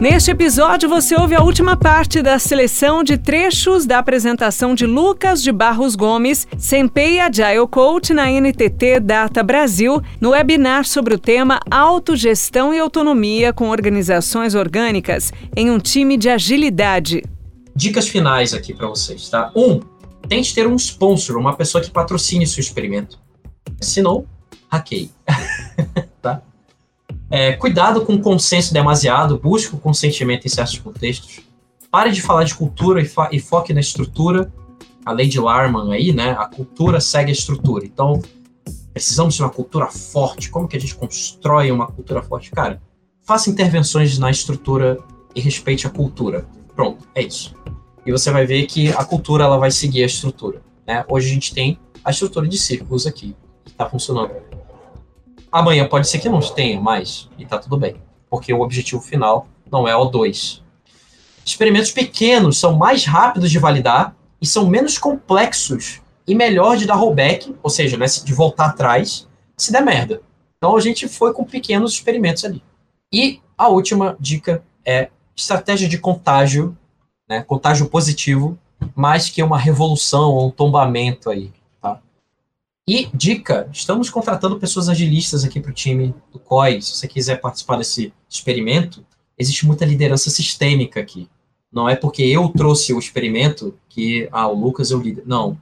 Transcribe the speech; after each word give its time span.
Neste 0.00 0.30
episódio, 0.30 0.88
você 0.88 1.14
ouve 1.14 1.34
a 1.34 1.42
última 1.42 1.76
parte 1.76 2.22
da 2.22 2.38
seleção 2.38 3.04
de 3.04 3.18
trechos 3.18 3.84
da 3.84 3.98
apresentação 3.98 4.74
de 4.74 4.86
Lucas 4.86 5.42
de 5.42 5.52
Barros 5.52 5.94
Gomes, 5.94 6.48
Senpei 6.56 7.20
Agile 7.20 7.68
Coach 7.70 8.14
na 8.14 8.24
NTT 8.30 8.98
Data 9.00 9.42
Brasil, 9.42 10.00
no 10.18 10.30
webinar 10.30 10.86
sobre 10.86 11.14
o 11.14 11.18
tema 11.18 11.60
Autogestão 11.70 12.72
e 12.72 12.78
Autonomia 12.78 13.52
com 13.52 13.68
Organizações 13.68 14.54
Orgânicas 14.54 15.34
em 15.54 15.70
um 15.70 15.78
time 15.78 16.16
de 16.16 16.30
agilidade. 16.30 17.22
Dicas 17.76 18.08
finais 18.08 18.54
aqui 18.54 18.72
para 18.72 18.88
vocês, 18.88 19.28
tá? 19.28 19.52
Um, 19.54 19.80
tente 20.26 20.54
ter 20.54 20.66
um 20.66 20.76
sponsor, 20.76 21.36
uma 21.36 21.54
pessoa 21.54 21.84
que 21.84 21.90
patrocine 21.90 22.46
seu 22.46 22.62
experimento. 22.62 23.18
Se 23.78 24.00
não, 24.00 24.24
hackei. 24.72 25.10
tá? 26.22 26.40
É, 27.30 27.52
cuidado 27.52 28.04
com 28.04 28.14
o 28.14 28.20
consenso 28.20 28.74
demasiado, 28.74 29.38
busque 29.38 29.74
o 29.74 29.78
consentimento 29.78 30.46
em 30.46 30.48
certos 30.48 30.78
contextos. 30.78 31.40
Pare 31.88 32.10
de 32.10 32.20
falar 32.20 32.42
de 32.42 32.54
cultura 32.54 33.00
e, 33.00 33.08
e 33.30 33.38
foque 33.38 33.72
na 33.72 33.80
estrutura. 33.80 34.52
A 35.04 35.12
lei 35.12 35.28
de 35.28 35.38
Larman 35.38 35.92
aí, 35.92 36.12
né? 36.12 36.32
A 36.32 36.46
cultura 36.46 37.00
segue 37.00 37.30
a 37.30 37.32
estrutura. 37.32 37.84
Então, 37.84 38.20
precisamos 38.92 39.34
de 39.34 39.42
uma 39.42 39.50
cultura 39.50 39.86
forte. 39.86 40.50
Como 40.50 40.66
que 40.66 40.76
a 40.76 40.80
gente 40.80 40.94
constrói 40.94 41.70
uma 41.70 41.86
cultura 41.86 42.20
forte? 42.20 42.50
Cara, 42.50 42.82
faça 43.22 43.48
intervenções 43.48 44.18
na 44.18 44.30
estrutura 44.30 44.98
e 45.34 45.40
respeite 45.40 45.86
a 45.86 45.90
cultura. 45.90 46.44
Pronto, 46.74 47.06
é 47.14 47.22
isso. 47.22 47.54
E 48.04 48.10
você 48.10 48.30
vai 48.30 48.44
ver 48.44 48.66
que 48.66 48.88
a 48.88 49.04
cultura 49.04 49.44
ela 49.44 49.56
vai 49.56 49.70
seguir 49.70 50.02
a 50.02 50.06
estrutura. 50.06 50.62
Né? 50.86 51.04
Hoje 51.08 51.30
a 51.30 51.34
gente 51.34 51.54
tem 51.54 51.78
a 52.04 52.10
estrutura 52.10 52.48
de 52.48 52.58
círculos 52.58 53.06
aqui, 53.06 53.36
que 53.64 53.70
está 53.70 53.88
funcionando. 53.88 54.32
Amanhã 55.52 55.88
pode 55.88 56.08
ser 56.08 56.18
que 56.18 56.28
não 56.28 56.40
tenha 56.40 56.80
mais, 56.80 57.28
e 57.36 57.44
tá 57.44 57.58
tudo 57.58 57.76
bem, 57.76 57.96
porque 58.28 58.52
o 58.52 58.60
objetivo 58.60 59.00
final 59.00 59.48
não 59.70 59.86
é 59.86 59.96
o 59.96 60.04
2. 60.04 60.62
Experimentos 61.44 61.90
pequenos 61.90 62.58
são 62.58 62.76
mais 62.76 63.04
rápidos 63.04 63.50
de 63.50 63.58
validar 63.58 64.14
e 64.40 64.46
são 64.46 64.66
menos 64.68 64.96
complexos 64.96 66.00
e 66.26 66.34
melhor 66.34 66.76
de 66.76 66.86
dar 66.86 66.94
rollback, 66.94 67.54
ou 67.62 67.70
seja, 67.70 67.96
né, 67.96 68.06
de 68.06 68.32
voltar 68.32 68.66
atrás, 68.66 69.28
se 69.56 69.72
der 69.72 69.82
merda. 69.82 70.22
Então 70.56 70.76
a 70.76 70.80
gente 70.80 71.08
foi 71.08 71.32
com 71.32 71.44
pequenos 71.44 71.92
experimentos 71.92 72.44
ali. 72.44 72.62
E 73.12 73.40
a 73.58 73.68
última 73.68 74.16
dica 74.20 74.62
é 74.84 75.10
estratégia 75.34 75.88
de 75.88 75.98
contágio, 75.98 76.76
né, 77.28 77.42
contágio 77.42 77.88
positivo, 77.88 78.56
mais 78.94 79.28
que 79.28 79.42
uma 79.42 79.58
revolução 79.58 80.30
ou 80.30 80.48
um 80.48 80.50
tombamento 80.50 81.28
aí. 81.28 81.50
E, 82.92 83.08
dica, 83.14 83.68
estamos 83.72 84.10
contratando 84.10 84.58
pessoas 84.58 84.88
agilistas 84.88 85.44
aqui 85.44 85.60
para 85.60 85.70
o 85.70 85.72
time 85.72 86.12
do 86.32 86.40
COI. 86.40 86.82
Se 86.82 86.96
você 86.96 87.06
quiser 87.06 87.40
participar 87.40 87.76
desse 87.76 88.12
experimento, 88.28 89.06
existe 89.38 89.64
muita 89.64 89.84
liderança 89.84 90.28
sistêmica 90.28 90.98
aqui. 90.98 91.28
Não 91.72 91.88
é 91.88 91.94
porque 91.94 92.24
eu 92.24 92.48
trouxe 92.48 92.92
o 92.92 92.98
experimento 92.98 93.78
que, 93.88 94.28
ah, 94.32 94.48
o 94.48 94.58
Lucas 94.58 94.90
é 94.90 94.96
o 94.96 95.00
líder. 95.00 95.22
Não. 95.24 95.56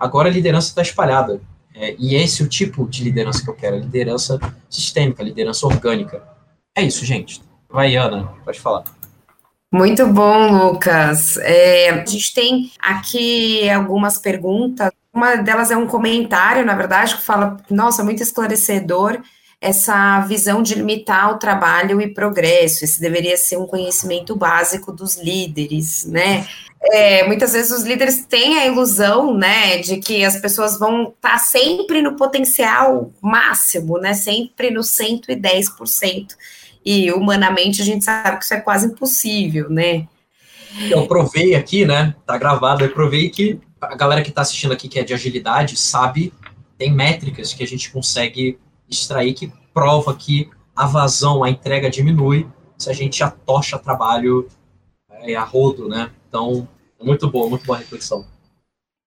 Agora 0.00 0.30
a 0.30 0.32
liderança 0.32 0.68
está 0.68 0.80
espalhada. 0.80 1.42
É, 1.74 1.94
e 1.98 2.14
esse 2.14 2.40
é 2.40 2.46
o 2.46 2.48
tipo 2.48 2.88
de 2.88 3.04
liderança 3.04 3.44
que 3.44 3.50
eu 3.50 3.54
quero, 3.54 3.78
liderança 3.78 4.40
sistêmica, 4.70 5.22
liderança 5.22 5.66
orgânica. 5.66 6.26
É 6.74 6.80
isso, 6.80 7.04
gente. 7.04 7.42
Vai, 7.68 7.96
Ana, 7.96 8.32
pode 8.46 8.60
falar. 8.60 8.84
Muito 9.70 10.06
bom, 10.06 10.70
Lucas. 10.70 11.36
É, 11.36 11.90
a 11.90 12.06
gente 12.06 12.32
tem 12.32 12.72
aqui 12.80 13.68
algumas 13.68 14.16
perguntas 14.16 14.90
uma 15.16 15.36
delas 15.36 15.70
é 15.70 15.76
um 15.76 15.86
comentário, 15.86 16.64
na 16.64 16.74
verdade, 16.74 17.16
que 17.16 17.22
fala: 17.22 17.56
nossa, 17.70 18.04
muito 18.04 18.22
esclarecedor 18.22 19.20
essa 19.58 20.20
visão 20.20 20.62
de 20.62 20.74
limitar 20.74 21.30
o 21.32 21.38
trabalho 21.38 22.00
e 22.00 22.12
progresso. 22.12 22.84
Esse 22.84 23.00
deveria 23.00 23.36
ser 23.38 23.56
um 23.56 23.66
conhecimento 23.66 24.36
básico 24.36 24.92
dos 24.92 25.16
líderes, 25.16 26.04
né? 26.04 26.46
É, 26.92 27.26
muitas 27.26 27.54
vezes 27.54 27.72
os 27.72 27.82
líderes 27.82 28.26
têm 28.26 28.58
a 28.58 28.66
ilusão, 28.66 29.34
né, 29.34 29.78
de 29.78 29.96
que 29.96 30.24
as 30.24 30.36
pessoas 30.36 30.78
vão 30.78 31.04
estar 31.04 31.30
tá 31.30 31.38
sempre 31.38 32.02
no 32.02 32.14
potencial 32.16 33.10
máximo, 33.20 33.98
né, 33.98 34.12
sempre 34.12 34.70
no 34.70 34.82
110%. 34.82 36.36
E 36.84 37.10
humanamente 37.10 37.80
a 37.80 37.84
gente 37.84 38.04
sabe 38.04 38.38
que 38.38 38.44
isso 38.44 38.54
é 38.54 38.60
quase 38.60 38.86
impossível, 38.86 39.68
né? 39.70 40.06
Eu 40.90 41.06
provei 41.08 41.54
aqui, 41.54 41.86
né? 41.86 42.14
Tá 42.26 42.36
gravado, 42.36 42.84
eu 42.84 42.90
provei 42.90 43.30
que 43.30 43.58
a 43.80 43.94
galera 43.94 44.22
que 44.22 44.30
está 44.30 44.42
assistindo 44.42 44.72
aqui, 44.72 44.88
que 44.88 44.98
é 44.98 45.04
de 45.04 45.14
agilidade, 45.14 45.76
sabe, 45.76 46.32
tem 46.78 46.92
métricas 46.92 47.52
que 47.52 47.62
a 47.62 47.66
gente 47.66 47.90
consegue 47.90 48.58
extrair 48.88 49.34
que 49.34 49.52
prova 49.72 50.14
que 50.14 50.48
a 50.74 50.86
vazão, 50.86 51.42
a 51.42 51.50
entrega 51.50 51.90
diminui 51.90 52.46
se 52.78 52.90
a 52.90 52.92
gente 52.92 53.22
atocha 53.22 53.78
trabalho 53.78 54.48
é, 55.10 55.34
a 55.34 55.42
rodo, 55.42 55.88
né? 55.88 56.10
Então, 56.28 56.68
muito 57.02 57.30
bom, 57.30 57.48
muito 57.48 57.64
boa 57.64 57.78
reflexão. 57.78 58.26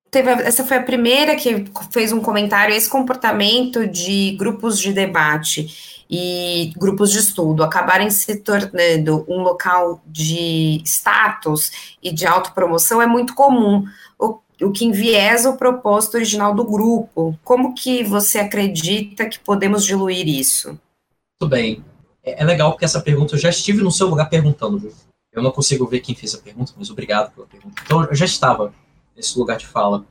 Teve, 0.10 0.32
essa 0.32 0.66
foi 0.66 0.78
a 0.78 0.84
primeira 0.84 1.36
que 1.36 1.66
fez 1.92 2.12
um 2.12 2.20
comentário. 2.20 2.74
Esse 2.74 2.90
comportamento 2.90 3.86
de 3.86 4.36
grupos 4.40 4.80
de 4.80 4.92
debate 4.92 6.04
e 6.10 6.74
grupos 6.76 7.12
de 7.12 7.20
estudo 7.20 7.64
acabarem 7.64 8.10
se 8.10 8.38
tornando 8.38 9.24
um 9.28 9.44
local 9.44 10.02
de 10.08 10.82
status 10.84 11.98
e 12.02 12.12
de 12.12 12.26
autopromoção 12.26 13.00
é 13.00 13.06
muito 13.06 13.36
comum. 13.36 13.86
O, 14.62 14.72
que 14.72 14.86
enviesa 14.86 15.50
o 15.50 15.58
propósito 15.58 16.16
original 16.16 16.54
do 16.54 16.66
grupo. 16.66 17.38
Como 17.44 17.74
que 17.74 18.04
você 18.04 18.40
acredita 18.40 19.28
que 19.28 19.40
podemos 19.40 19.86
diluir 19.86 20.28
isso? 20.28 20.80
Tudo 21.40 21.52
bem. 21.52 21.84
É, 22.24 22.42
é 22.42 22.46
legal 22.46 22.72
porque 22.72 22.86
essa 22.86 23.02
pergunta 23.02 23.36
eu 23.36 23.40
já 23.40 23.50
estive 23.50 23.82
no 23.82 23.92
seu 23.92 24.08
lugar 24.08 24.30
perguntando, 24.30 24.80
viu? 24.80 24.92
Eu 25.32 25.44
não 25.44 25.52
consigo 25.52 25.86
ver 25.86 26.00
quem 26.00 26.16
fez 26.16 26.34
a 26.34 26.40
pergunta, 26.40 26.74
mas 26.76 26.90
obrigado 26.90 27.34
pela 27.34 27.48
pergunta. 27.48 27.82
Então, 27.86 28.04
eu 28.04 28.16
já 28.16 28.26
estava 28.26 28.74
nesse 29.16 29.38
lugar 29.38 29.58
de 29.58 29.68
fala. 29.68 30.06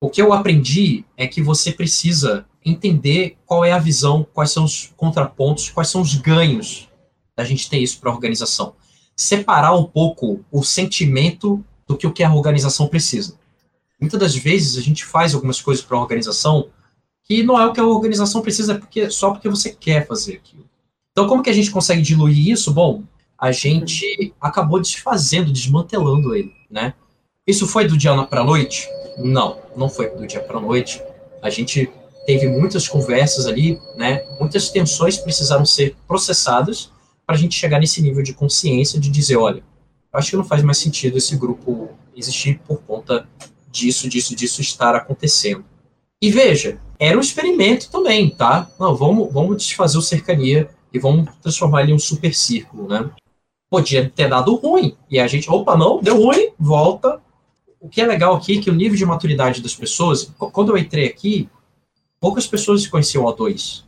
O 0.00 0.10
que 0.10 0.20
eu 0.20 0.32
aprendi 0.32 1.04
é 1.16 1.26
que 1.26 1.42
você 1.42 1.72
precisa 1.72 2.44
entender 2.64 3.38
qual 3.46 3.64
é 3.64 3.72
a 3.72 3.78
visão, 3.78 4.26
quais 4.34 4.50
são 4.50 4.64
os 4.64 4.92
contrapontos, 4.96 5.70
quais 5.70 5.88
são 5.88 6.02
os 6.02 6.14
ganhos 6.14 6.88
da 7.36 7.44
gente 7.44 7.70
ter 7.70 7.78
isso 7.78 7.98
para 7.98 8.10
a 8.10 8.14
organização. 8.14 8.74
Separar 9.16 9.74
um 9.74 9.84
pouco 9.84 10.44
o 10.50 10.62
sentimento 10.62 11.64
do 11.86 11.96
que 11.96 12.06
o 12.06 12.12
que 12.12 12.22
a 12.22 12.34
organização 12.34 12.88
precisa. 12.88 13.38
Muitas 14.00 14.20
das 14.20 14.34
vezes 14.36 14.76
a 14.76 14.82
gente 14.82 15.04
faz 15.04 15.34
algumas 15.34 15.60
coisas 15.60 15.84
para 15.84 15.96
a 15.96 16.00
organização 16.00 16.68
que 17.24 17.42
não 17.42 17.58
é 17.58 17.66
o 17.66 17.72
que 17.72 17.80
a 17.80 17.86
organização 17.86 18.40
precisa 18.40 18.74
é 18.74 18.78
porque, 18.78 19.10
só 19.10 19.30
porque 19.30 19.48
você 19.48 19.70
quer 19.70 20.06
fazer 20.06 20.34
aquilo. 20.34 20.64
Então, 21.10 21.26
como 21.26 21.42
que 21.42 21.50
a 21.50 21.52
gente 21.52 21.70
consegue 21.70 22.02
diluir 22.02 22.50
isso? 22.50 22.72
Bom, 22.72 23.02
a 23.38 23.50
gente 23.50 24.34
acabou 24.40 24.80
desfazendo, 24.80 25.52
desmantelando 25.52 26.34
ele, 26.34 26.52
né? 26.70 26.94
Isso 27.46 27.66
foi 27.66 27.86
do 27.86 27.96
dia 27.96 28.14
para 28.24 28.42
a 28.42 28.44
noite? 28.44 28.88
Não, 29.18 29.58
não 29.76 29.88
foi 29.88 30.10
do 30.10 30.26
dia 30.26 30.40
para 30.40 30.58
a 30.58 30.60
noite. 30.60 31.02
A 31.42 31.50
gente 31.50 31.90
teve 32.26 32.48
muitas 32.48 32.86
conversas 32.88 33.46
ali, 33.46 33.80
né? 33.96 34.24
Muitas 34.38 34.68
tensões 34.68 35.16
precisaram 35.16 35.64
ser 35.64 35.96
processadas 36.06 36.90
para 37.24 37.34
a 37.34 37.38
gente 37.38 37.54
chegar 37.54 37.80
nesse 37.80 38.02
nível 38.02 38.22
de 38.22 38.34
consciência 38.34 39.00
de 39.00 39.08
dizer, 39.10 39.36
olha, 39.36 39.62
acho 40.12 40.30
que 40.30 40.36
não 40.36 40.44
faz 40.44 40.62
mais 40.62 40.78
sentido 40.78 41.18
esse 41.18 41.36
grupo 41.36 41.90
existir 42.14 42.60
por 42.66 42.80
conta 42.82 43.28
disso, 43.76 44.08
disso, 44.08 44.34
disso 44.34 44.60
estar 44.60 44.94
acontecendo. 44.94 45.64
E 46.20 46.30
veja, 46.30 46.80
era 46.98 47.16
um 47.16 47.20
experimento 47.20 47.90
também, 47.90 48.30
tá? 48.30 48.70
Não, 48.80 48.94
vamos, 48.96 49.32
vamos 49.32 49.58
desfazer 49.58 49.98
o 49.98 50.02
cercania 50.02 50.68
e 50.92 50.98
vamos 50.98 51.28
transformar 51.42 51.82
ele 51.82 51.92
em 51.92 51.94
um 51.94 51.98
super 51.98 52.34
círculo, 52.34 52.88
né? 52.88 53.10
Podia 53.68 54.08
ter 54.08 54.28
dado 54.28 54.54
ruim, 54.54 54.96
e 55.10 55.18
a 55.18 55.26
gente, 55.26 55.50
opa, 55.50 55.76
não, 55.76 56.00
deu 56.00 56.22
ruim, 56.22 56.50
volta. 56.58 57.20
O 57.80 57.88
que 57.88 58.00
é 58.00 58.06
legal 58.06 58.34
aqui 58.34 58.58
é 58.58 58.62
que 58.62 58.70
o 58.70 58.74
nível 58.74 58.96
de 58.96 59.04
maturidade 59.04 59.60
das 59.60 59.74
pessoas, 59.74 60.32
quando 60.38 60.70
eu 60.70 60.78
entrei 60.78 61.06
aqui, 61.06 61.48
poucas 62.18 62.46
pessoas 62.46 62.86
conheciam 62.86 63.24
o 63.24 63.32
O2. 63.32 63.84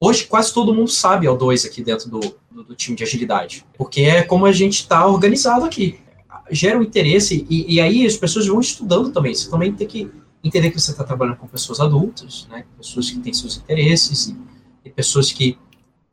Hoje 0.00 0.26
quase 0.26 0.52
todo 0.52 0.74
mundo 0.74 0.90
sabe 0.90 1.26
O2 1.26 1.66
aqui 1.66 1.82
dentro 1.82 2.10
do, 2.10 2.20
do, 2.50 2.64
do 2.64 2.74
time 2.74 2.96
de 2.96 3.02
agilidade, 3.02 3.64
porque 3.76 4.02
é 4.02 4.22
como 4.22 4.46
a 4.46 4.52
gente 4.52 4.80
está 4.80 5.06
organizado 5.06 5.64
aqui 5.64 6.03
gera 6.50 6.78
um 6.78 6.82
interesse, 6.82 7.46
e, 7.48 7.74
e, 7.74 7.80
aí 7.80 8.06
as 8.06 8.16
pessoas 8.16 8.46
vão 8.46 8.60
estudando 8.60 9.10
também. 9.10 9.34
Você 9.34 9.50
também 9.50 9.72
tem 9.72 9.86
que 9.86 10.10
entender 10.42 10.70
que 10.70 10.80
você 10.80 10.90
está 10.90 11.04
trabalhando 11.04 11.36
com 11.36 11.46
pessoas 11.46 11.80
adultas, 11.80 12.46
né, 12.50 12.64
pessoas 12.76 13.10
que 13.10 13.18
têm 13.20 13.32
seus 13.32 13.56
interesses, 13.56 14.28
e, 14.28 14.36
e 14.84 14.90
pessoas 14.90 15.32
que, 15.32 15.58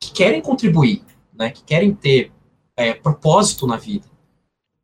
que, 0.00 0.12
querem 0.12 0.40
contribuir, 0.40 1.02
né, 1.34 1.50
que 1.50 1.62
querem 1.62 1.94
ter 1.94 2.32
é, 2.76 2.94
propósito 2.94 3.66
na 3.66 3.76
vida. 3.76 4.06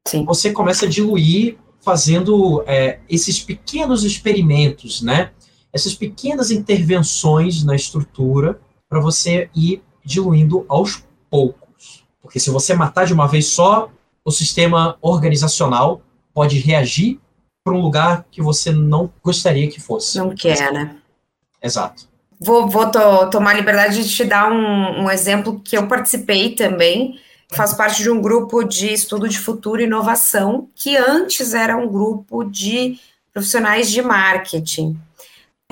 Sim. 0.07 0.25
Você 0.25 0.53
começa 0.53 0.87
a 0.87 0.89
diluir 0.89 1.57
fazendo 1.81 2.63
é, 2.67 3.01
esses 3.09 3.41
pequenos 3.41 4.05
experimentos, 4.05 5.01
né, 5.01 5.33
essas 5.73 5.95
pequenas 5.95 6.51
intervenções 6.51 7.65
na 7.65 7.75
estrutura 7.75 8.61
para 8.89 9.01
você 9.01 9.51
ir 9.55 9.83
diluindo 10.05 10.65
aos 10.69 11.05
poucos. 11.31 12.05
Porque 12.21 12.41
se 12.41 12.51
você 12.51 12.75
matar 12.75 13.07
de 13.07 13.13
uma 13.13 13.27
vez 13.27 13.47
só, 13.47 13.91
o 14.29 14.31
sistema 14.31 14.99
organizacional 15.01 16.03
pode 16.35 16.59
reagir 16.59 17.19
para 17.65 17.73
um 17.73 17.81
lugar 17.81 18.27
que 18.31 18.43
você 18.43 18.71
não 18.71 19.11
gostaria 19.25 19.71
que 19.71 19.81
fosse. 19.81 20.19
Não 20.19 20.35
quer, 20.35 20.71
né? 20.71 20.97
Exato. 21.63 22.07
Vou, 22.39 22.69
vou 22.69 22.91
to, 22.91 23.31
tomar 23.31 23.53
a 23.53 23.55
liberdade 23.55 24.05
de 24.05 24.15
te 24.15 24.25
dar 24.25 24.53
um, 24.53 25.05
um 25.05 25.11
exemplo 25.11 25.61
que 25.65 25.79
eu 25.79 25.89
participei 25.89 26.55
também. 26.55 27.19
Faço 27.51 27.75
parte 27.75 28.03
de 28.03 28.11
um 28.11 28.21
grupo 28.21 28.63
de 28.63 28.93
estudo 28.93 29.27
de 29.27 29.39
futuro 29.39 29.81
e 29.81 29.85
inovação, 29.85 30.69
que 30.75 30.95
antes 30.95 31.55
era 31.55 31.75
um 31.75 31.89
grupo 31.89 32.45
de 32.45 32.99
profissionais 33.33 33.91
de 33.91 34.03
marketing. 34.03 34.95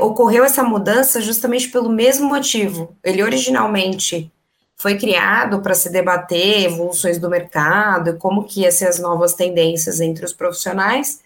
Ocorreu 0.01 0.45
essa 0.45 0.63
mudança 0.63 1.21
justamente 1.21 1.69
pelo 1.69 1.91
mesmo 1.91 2.27
motivo. 2.27 2.97
Ele 3.05 3.23
originalmente 3.23 4.33
foi 4.77 4.97
criado 4.97 5.61
para 5.61 5.75
se 5.75 5.91
debater 5.91 6.67
evoluções 6.67 7.19
do 7.19 7.31
mercado 7.31 8.11
e 8.11 8.19
como 8.19 8.45
que 8.45 8.61
iam 8.61 8.71
ser 8.71 8.87
as 8.87 8.99
novas 8.99 9.33
tendências 9.35 10.01
entre 10.01 10.25
os 10.25 10.33
profissionais, 10.33 11.21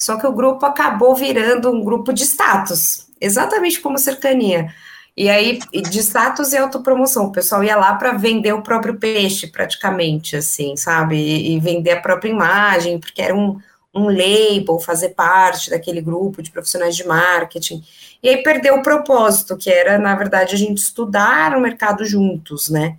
só 0.00 0.16
que 0.16 0.26
o 0.26 0.32
grupo 0.32 0.64
acabou 0.66 1.14
virando 1.14 1.70
um 1.70 1.84
grupo 1.84 2.12
de 2.12 2.24
status, 2.24 3.08
exatamente 3.20 3.80
como 3.80 3.98
cercania. 3.98 4.72
E 5.16 5.28
aí, 5.28 5.58
de 5.58 5.98
status 5.98 6.52
e 6.52 6.56
autopromoção, 6.56 7.26
o 7.26 7.32
pessoal 7.32 7.62
ia 7.62 7.76
lá 7.76 7.94
para 7.94 8.12
vender 8.12 8.52
o 8.54 8.62
próprio 8.62 8.98
peixe, 8.98 9.46
praticamente, 9.46 10.36
assim, 10.36 10.74
sabe? 10.74 11.16
E, 11.16 11.54
e, 11.54 11.60
vender 11.60 11.92
a 11.92 12.00
própria 12.00 12.30
imagem, 12.30 12.98
porque 12.98 13.20
era 13.20 13.34
um, 13.34 13.60
um 13.94 14.06
label, 14.06 14.78
fazer 14.78 15.10
parte 15.10 15.70
daquele 15.70 16.00
grupo 16.00 16.42
de 16.42 16.50
profissionais 16.50 16.96
de 16.96 17.06
marketing. 17.06 17.82
E 18.22 18.28
aí 18.28 18.42
perdeu 18.42 18.76
o 18.76 18.82
propósito, 18.82 19.56
que 19.56 19.70
era, 19.70 19.98
na 19.98 20.14
verdade, 20.14 20.54
a 20.54 20.58
gente 20.58 20.78
estudar 20.78 21.56
o 21.56 21.60
mercado 21.60 22.04
juntos, 22.04 22.70
né? 22.70 22.98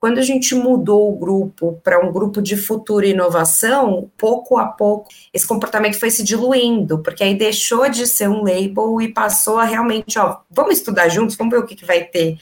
Quando 0.00 0.16
a 0.16 0.22
gente 0.22 0.54
mudou 0.54 1.12
o 1.12 1.16
grupo 1.16 1.78
para 1.84 2.02
um 2.02 2.10
grupo 2.10 2.40
de 2.40 2.56
futuro 2.56 3.04
e 3.04 3.10
inovação, 3.10 4.10
pouco 4.16 4.56
a 4.56 4.64
pouco 4.64 5.10
esse 5.30 5.46
comportamento 5.46 6.00
foi 6.00 6.10
se 6.10 6.24
diluindo, 6.24 7.00
porque 7.00 7.22
aí 7.22 7.34
deixou 7.34 7.86
de 7.90 8.06
ser 8.06 8.26
um 8.26 8.42
label 8.42 8.98
e 9.02 9.12
passou 9.12 9.58
a 9.58 9.64
realmente, 9.64 10.18
ó, 10.18 10.38
vamos 10.50 10.78
estudar 10.78 11.10
juntos, 11.10 11.36
vamos 11.36 11.52
ver 11.52 11.58
o 11.58 11.66
que, 11.66 11.76
que 11.76 11.84
vai 11.84 12.02
ter 12.02 12.38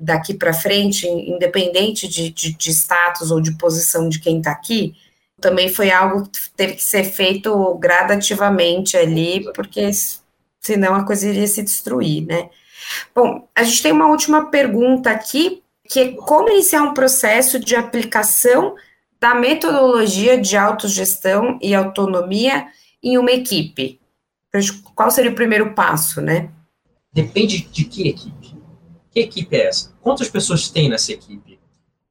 daqui 0.00 0.32
para 0.34 0.52
frente, 0.52 1.06
independente 1.08 2.06
de, 2.06 2.30
de, 2.30 2.54
de, 2.54 2.70
status 2.70 3.32
ou 3.32 3.40
de 3.40 3.52
posição 3.58 4.08
de 4.08 4.20
quem 4.20 4.38
está 4.38 4.52
aqui. 4.52 4.94
Também 5.40 5.68
foi 5.68 5.90
algo 5.90 6.28
que 6.28 6.50
teve 6.56 6.74
que 6.74 6.84
ser 6.84 7.04
feito 7.04 7.74
gradativamente 7.74 8.96
ali, 8.96 9.50
porque 9.54 9.90
senão 10.60 10.94
a 10.94 11.04
coisa 11.04 11.28
iria 11.28 11.46
se 11.46 11.62
destruir, 11.62 12.26
né? 12.26 12.50
Bom, 13.14 13.48
a 13.54 13.62
gente 13.62 13.82
tem 13.82 13.92
uma 13.92 14.08
última 14.08 14.50
pergunta 14.50 15.10
aqui 15.10 15.62
que 15.88 16.00
é 16.00 16.12
como 16.12 16.48
iniciar 16.48 16.82
um 16.82 16.94
processo 16.94 17.58
de 17.58 17.74
aplicação 17.74 18.76
da 19.18 19.34
metodologia 19.34 20.40
de 20.40 20.56
autogestão 20.56 21.58
e 21.60 21.74
autonomia 21.74 22.68
em 23.02 23.18
uma 23.18 23.32
equipe. 23.32 24.00
Qual 24.94 25.10
seria 25.10 25.30
o 25.30 25.34
primeiro 25.34 25.74
passo, 25.74 26.20
né? 26.20 26.50
Depende 27.12 27.60
de 27.60 27.84
que 27.84 28.08
equipe. 28.08 28.56
Que 29.10 29.20
equipe 29.20 29.56
é 29.56 29.66
essa? 29.66 29.92
Quantas 30.00 30.28
pessoas 30.28 30.68
tem 30.68 30.88
nessa 30.88 31.12
equipe? 31.12 31.58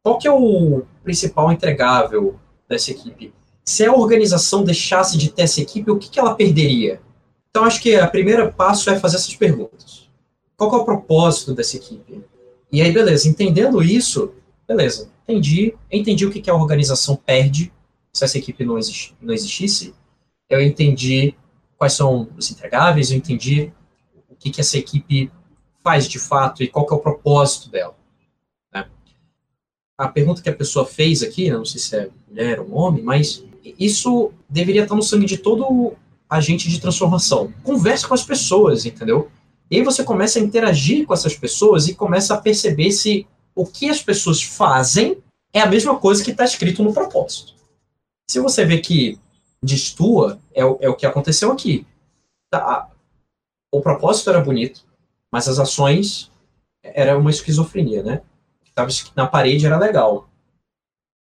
Qual 0.04 0.18
que 0.18 0.28
é 0.28 0.32
o 0.32 0.84
principal 1.04 1.52
entregável 1.52 2.38
dessa 2.70 2.92
equipe? 2.92 3.34
Se 3.66 3.86
a 3.86 3.94
organização 3.94 4.64
deixasse 4.64 5.18
de 5.18 5.30
ter 5.30 5.44
essa 5.44 5.62
equipe, 5.62 5.92
o 5.92 5.98
que, 5.98 6.10
que 6.10 6.20
ela 6.20 6.36
perderia? 6.36 7.02
Então, 7.50 7.66
acho 7.66 7.82
que 7.82 8.00
o 8.00 8.12
primeiro 8.12 8.54
passo 8.54 8.90
é 8.90 9.00
fazer 9.00 9.18
essas 9.18 9.36
perguntas. 9.36 10.10
Qual 10.56 10.72
é 10.74 10.78
o 10.78 10.86
propósito 10.86 11.54
dessa 11.54 11.78
equipe? 11.78 12.24
E 12.72 12.82
aí, 12.82 12.92
beleza, 12.92 13.28
entendendo 13.28 13.82
isso, 13.82 14.32
beleza, 14.68 15.10
entendi, 15.24 15.74
entendi 15.92 16.26
o 16.26 16.32
que, 16.32 16.42
que 16.42 16.50
a 16.50 16.56
organização 16.56 17.16
perde 17.16 17.72
se 18.14 18.24
essa 18.24 18.38
equipe 18.38 18.64
não, 18.64 18.78
existi, 18.78 19.16
não 19.22 19.34
existisse, 19.34 19.94
eu 20.50 20.62
entendi 20.62 21.34
quais 21.78 21.94
são 21.94 22.28
os 22.38 22.52
entregáveis, 22.52 23.12
eu 23.12 23.18
entendi 23.18 23.72
o 24.30 24.36
que, 24.36 24.50
que 24.50 24.62
essa 24.62 24.78
equipe 24.78 25.32
faz 25.84 26.08
de 26.08 26.20
fato 26.20 26.62
e 26.62 26.68
qual 26.68 26.86
que 26.86 26.94
é 26.94 26.98
o 26.98 27.00
propósito 27.00 27.70
dela. 27.70 27.96
A 30.00 30.08
pergunta 30.08 30.42
que 30.42 30.50
a 30.50 30.56
pessoa 30.56 30.86
fez 30.86 31.22
aqui, 31.22 31.52
não 31.52 31.66
sei 31.66 31.82
se 31.82 31.94
é 31.94 32.10
mulher 32.26 32.62
ou 32.62 32.72
homem, 32.72 33.04
mas 33.04 33.44
isso 33.78 34.32
deveria 34.48 34.84
estar 34.84 34.96
no 34.96 35.04
sangue 35.04 35.26
de 35.26 35.38
todo 35.38 35.94
agente 36.30 36.70
de 36.70 36.80
transformação. 36.80 37.54
Converse 37.64 38.08
com 38.08 38.14
as 38.14 38.24
pessoas, 38.24 38.86
entendeu? 38.86 39.30
E 39.70 39.76
aí 39.76 39.84
você 39.84 40.02
começa 40.02 40.40
a 40.40 40.42
interagir 40.42 41.06
com 41.06 41.14
essas 41.14 41.36
pessoas 41.36 41.90
e 41.90 41.96
começa 41.96 42.34
a 42.34 42.40
perceber 42.40 42.94
se 42.94 43.28
o 43.54 43.66
que 43.66 43.90
as 43.90 44.02
pessoas 44.02 44.42
fazem 44.42 45.18
é 45.52 45.60
a 45.60 45.66
mesma 45.66 46.00
coisa 46.00 46.24
que 46.24 46.32
está 46.32 46.46
escrito 46.46 46.82
no 46.82 46.94
propósito. 46.94 47.54
Se 48.32 48.40
você 48.40 48.64
vê 48.64 48.78
que 48.78 49.20
destua, 49.62 50.40
é, 50.54 50.62
é 50.62 50.90
o 50.90 50.96
que 50.96 51.06
aconteceu 51.06 51.52
aqui. 51.52 51.86
Tá, 52.50 52.90
o 53.70 53.82
propósito 53.82 54.30
era 54.30 54.40
bonito, 54.40 54.86
mas 55.30 55.50
as 55.50 55.60
ações 55.60 56.32
era 56.82 57.18
uma 57.18 57.30
esquizofrenia, 57.30 58.02
né? 58.02 58.22
Estava 58.88 59.14
na 59.16 59.28
parede 59.28 59.66
era 59.66 59.78
legal, 59.78 60.30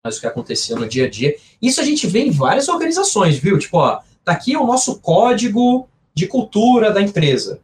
mas 0.03 0.17
o 0.17 0.21
que 0.21 0.27
acontecia 0.27 0.75
no 0.75 0.87
dia 0.87 1.05
a 1.05 1.09
dia. 1.09 1.35
Isso 1.61 1.81
a 1.81 1.83
gente 1.83 2.07
vê 2.07 2.19
em 2.19 2.31
várias 2.31 2.67
organizações, 2.67 3.37
viu? 3.37 3.57
Tipo, 3.57 3.77
ó, 3.77 4.01
tá 4.23 4.31
aqui 4.31 4.55
o 4.55 4.65
nosso 4.65 4.99
código 4.99 5.87
de 6.13 6.27
cultura 6.27 6.91
da 6.91 7.01
empresa. 7.01 7.61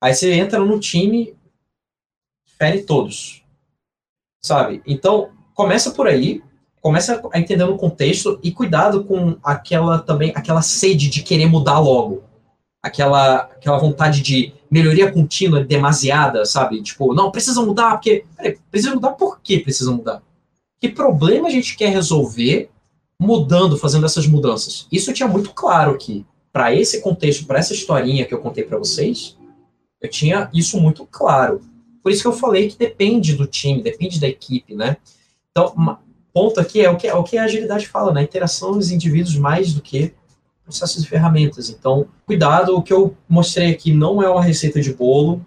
Aí 0.00 0.14
você 0.14 0.32
entra 0.32 0.58
no 0.58 0.80
time, 0.80 1.36
fere 2.58 2.82
todos. 2.82 3.42
Sabe? 4.44 4.82
Então, 4.86 5.30
começa 5.54 5.92
por 5.92 6.06
aí, 6.06 6.42
começa 6.80 7.22
a 7.32 7.38
entender 7.38 7.64
o 7.64 7.76
contexto 7.76 8.40
e 8.42 8.50
cuidado 8.50 9.04
com 9.04 9.36
aquela 9.42 10.00
também, 10.00 10.32
aquela 10.34 10.62
sede 10.62 11.08
de 11.08 11.22
querer 11.22 11.46
mudar 11.46 11.78
logo. 11.78 12.24
Aquela, 12.82 13.42
aquela 13.42 13.78
vontade 13.78 14.20
de 14.22 14.52
melhoria 14.70 15.12
contínua 15.12 15.62
demasiada, 15.62 16.44
sabe? 16.44 16.82
Tipo, 16.82 17.14
não, 17.14 17.30
precisa 17.30 17.62
mudar, 17.62 17.92
porque. 17.92 18.24
Peraí, 18.36 18.58
precisa 18.70 18.94
mudar 18.94 19.12
por 19.12 19.40
que 19.40 19.60
precisa 19.60 19.92
mudar? 19.92 20.22
Que 20.80 20.88
problema 20.88 21.46
a 21.46 21.50
gente 21.50 21.76
quer 21.76 21.90
resolver 21.90 22.70
mudando, 23.20 23.78
fazendo 23.78 24.04
essas 24.04 24.26
mudanças? 24.26 24.88
Isso 24.90 25.10
eu 25.10 25.14
tinha 25.14 25.28
muito 25.28 25.52
claro 25.52 25.96
que, 25.96 26.26
para 26.52 26.74
esse 26.74 27.00
contexto, 27.00 27.46
para 27.46 27.60
essa 27.60 27.72
historinha 27.72 28.24
que 28.24 28.34
eu 28.34 28.40
contei 28.40 28.64
para 28.64 28.78
vocês, 28.78 29.36
eu 30.00 30.10
tinha 30.10 30.50
isso 30.52 30.80
muito 30.80 31.06
claro. 31.06 31.60
Por 32.02 32.10
isso 32.10 32.22
que 32.22 32.28
eu 32.28 32.32
falei 32.32 32.68
que 32.68 32.76
depende 32.76 33.34
do 33.34 33.46
time, 33.46 33.80
depende 33.80 34.18
da 34.18 34.26
equipe, 34.26 34.74
né? 34.74 34.96
Então, 35.50 35.98
ponto 36.32 36.58
aqui 36.58 36.80
é 36.80 36.90
o 36.90 36.96
que, 36.96 37.06
é 37.06 37.14
o 37.14 37.22
que 37.22 37.38
a 37.38 37.44
agilidade 37.44 37.86
fala, 37.86 38.12
né? 38.12 38.22
Interação 38.22 38.72
dos 38.72 38.90
indivíduos 38.90 39.36
mais 39.36 39.72
do 39.72 39.80
que 39.80 40.12
processos 40.78 41.04
e 41.04 41.08
ferramentas. 41.08 41.68
Então, 41.68 42.06
cuidado, 42.26 42.76
o 42.76 42.82
que 42.82 42.92
eu 42.92 43.16
mostrei 43.28 43.70
aqui 43.70 43.92
não 43.92 44.22
é 44.22 44.28
uma 44.28 44.42
receita 44.42 44.80
de 44.80 44.92
bolo. 44.94 45.44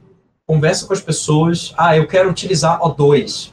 Conversa 0.48 0.86
com 0.86 0.94
as 0.94 1.01
pessoas. 1.01 1.74
Ah, 1.77 1.98
eu 1.98 2.08
quero 2.08 2.29
utilizar 2.29 2.79
O2. 2.79 3.51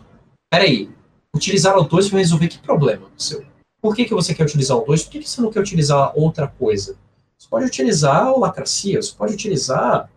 Peraí, 0.51 0.91
utilizar 1.35 1.75
O2 1.77 2.11
vai 2.11 2.21
resolver 2.21 2.49
que 2.49 2.59
problema 2.59 3.09
seu? 3.17 3.45
Por 3.81 3.97
que, 3.97 4.05
que 4.05 4.15
você 4.15 4.35
quer 4.35 4.45
utilizar 4.45 4.77
O2? 4.77 5.05
Por 5.05 5.11
que, 5.11 5.19
que 5.21 5.29
você 5.29 5.41
não 5.41 5.51
quer 5.51 5.61
utilizar 5.61 6.13
outra 6.15 6.47
coisa? 6.47 6.97
Você 7.39 7.49
pode 7.49 7.67
utilizar 7.67 8.31
o 8.33 8.39
Lacracia, 8.39 9.03
você 9.03 9.13
pode 9.13 9.35
utilizar 9.35 10.09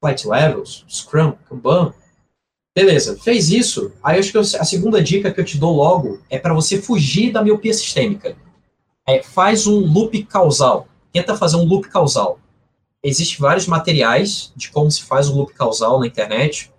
Flight 0.00 0.26
Levels, 0.26 0.84
Scrum, 0.88 1.32
Kanban. 1.48 1.92
Beleza, 2.76 3.16
fez 3.18 3.50
isso. 3.50 3.92
Aí 4.02 4.18
acho 4.18 4.32
que 4.32 4.38
a 4.38 4.64
segunda 4.64 5.02
dica 5.02 5.32
que 5.32 5.40
eu 5.40 5.44
te 5.44 5.58
dou 5.58 5.74
logo 5.74 6.20
é 6.28 6.38
para 6.38 6.52
você 6.52 6.80
fugir 6.80 7.32
da 7.32 7.42
miopia 7.42 7.72
sistêmica. 7.72 8.36
É, 9.08 9.22
faz 9.22 9.66
um 9.66 9.80
loop 9.80 10.24
causal. 10.24 10.88
Tenta 11.12 11.36
fazer 11.36 11.56
um 11.56 11.64
loop 11.64 11.88
causal. 11.88 12.38
Existem 13.02 13.38
vários 13.38 13.66
materiais 13.66 14.52
de 14.56 14.70
como 14.70 14.90
se 14.90 15.02
faz 15.02 15.28
um 15.28 15.36
loop 15.36 15.54
causal 15.54 16.00
na 16.00 16.06
internet. 16.06 16.72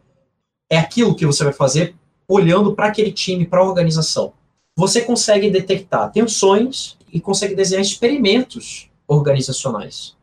É 0.69 0.77
aquilo 0.77 1.15
que 1.15 1.25
você 1.25 1.43
vai 1.43 1.53
fazer 1.53 1.95
olhando 2.27 2.75
para 2.75 2.87
aquele 2.87 3.11
time, 3.11 3.45
para 3.45 3.61
a 3.61 3.63
organização. 3.63 4.33
Você 4.75 5.01
consegue 5.01 5.49
detectar 5.49 6.11
tensões 6.11 6.97
e 7.11 7.21
consegue 7.21 7.55
desenhar 7.55 7.81
experimentos 7.81 8.89
organizacionais. 9.07 10.15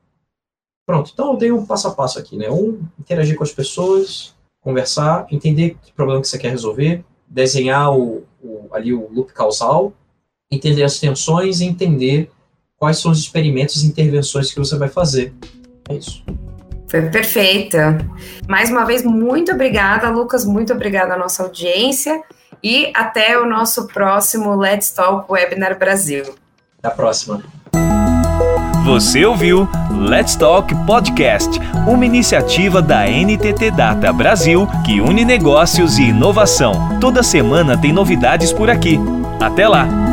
Pronto, 0.87 1.11
então 1.13 1.33
eu 1.33 1.39
dei 1.39 1.51
um 1.51 1.65
passo 1.65 1.89
a 1.89 1.95
passo 1.95 2.19
aqui, 2.19 2.37
né? 2.37 2.51
Um, 2.51 2.87
interagir 2.99 3.37
com 3.37 3.43
as 3.43 3.53
pessoas, 3.53 4.35
conversar, 4.61 5.27
entender 5.31 5.79
que 5.83 5.93
problema 5.93 6.21
que 6.21 6.29
você 6.29 6.39
quer 6.39 6.51
resolver, 6.51 7.03
desenhar 7.27 7.97
o, 7.97 8.25
o, 8.43 8.69
ali 8.71 8.93
o 8.93 9.11
loop 9.11 9.33
causal, 9.33 9.93
entender 10.55 10.83
as 10.83 10.99
tensões 10.99 11.61
e 11.61 11.65
entender 11.65 12.31
quais 12.79 12.99
são 12.99 13.11
os 13.11 13.19
experimentos 13.19 13.83
e 13.83 13.87
intervenções 13.87 14.53
que 14.53 14.59
você 14.59 14.77
vai 14.77 14.89
fazer. 14.89 15.33
É 15.89 15.95
isso. 15.95 16.23
Foi 16.89 17.03
perfeita. 17.03 17.99
Mais 18.49 18.71
uma 18.71 18.85
vez, 18.85 19.03
muito 19.03 19.53
obrigada, 19.53 20.11
Lucas. 20.11 20.45
Muito 20.45 20.73
obrigada 20.73 21.15
à 21.15 21.19
nossa 21.19 21.43
audiência. 21.43 22.23
E 22.63 22.91
até 22.95 23.39
o 23.39 23.47
nosso 23.47 23.87
próximo 23.89 24.55
Let's 24.55 24.91
Talk 24.91 25.31
Webinar 25.31 25.79
Brasil. 25.79 26.23
Até 26.79 26.89
a 26.89 26.91
próxima. 26.91 27.43
Você 28.85 29.25
ouviu 29.25 29.67
Let's 29.91 30.37
Talk 30.37 30.75
Podcast, 30.87 31.59
uma 31.87 32.05
iniciativa 32.05 32.83
da 32.83 33.07
NTT 33.07 33.71
Data 33.71 34.13
Brasil 34.13 34.69
que 34.85 35.01
une 35.01 35.25
negócios 35.25 35.99
e 35.99 36.03
inovação. 36.03 36.99
Toda 37.01 37.23
semana 37.23 37.79
tem 37.79 37.95
novidades 37.95 38.53
por 38.53 38.69
aqui. 38.69 39.01
Até 39.41 39.67
lá! 39.67 40.04